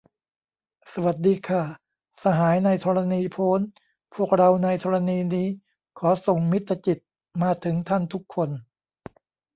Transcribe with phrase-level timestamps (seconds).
[0.93, 1.63] สวัสดีค่ะ
[2.23, 3.61] สหายในธรณีโพ้น
[4.13, 5.47] พวกเราในธรณีนี้
[5.99, 6.99] ขอส่งมิตรจิต
[7.41, 8.49] มาถึงท่านทุกคน